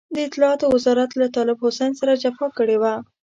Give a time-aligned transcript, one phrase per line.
[0.15, 2.93] د اطلاعاتو وزارت له طالب حسين سره جفا کړې وه.